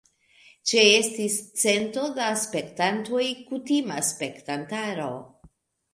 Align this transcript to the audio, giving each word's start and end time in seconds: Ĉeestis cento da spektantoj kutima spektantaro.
Ĉeestis 0.69 1.35
cento 1.65 2.07
da 2.17 2.29
spektantoj 2.45 3.23
kutima 3.53 4.03
spektantaro. 4.11 5.11